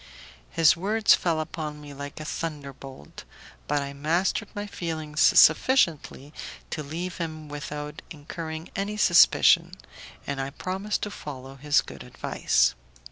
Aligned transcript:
His 0.49 0.75
words 0.75 1.13
fell 1.13 1.39
upon 1.39 1.79
me 1.79 1.93
like 1.93 2.19
a 2.19 2.25
thunder 2.25 2.73
bolt, 2.73 3.23
but 3.67 3.83
I 3.83 3.93
mastered 3.93 4.47
my 4.55 4.65
feelings 4.65 5.19
sufficiently 5.21 6.33
to 6.71 6.81
leave 6.81 7.17
him 7.17 7.47
without 7.49 8.01
incurring 8.09 8.71
any 8.75 8.97
suspicion, 8.97 9.73
and 10.25 10.41
I 10.41 10.49
promised 10.49 11.03
to 11.03 11.11
follow 11.11 11.55
his 11.55 11.81
good 11.81 12.01
advice. 12.03 12.73